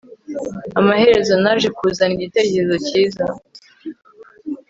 Amaherezo 0.79 1.33
naje 1.43 1.67
kuzana 1.77 2.13
igitekerezo 2.17 2.75
cyiza 2.87 3.25